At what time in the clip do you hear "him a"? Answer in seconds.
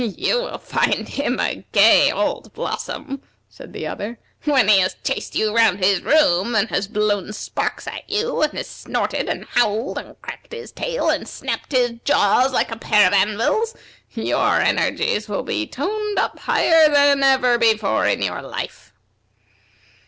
1.07-1.63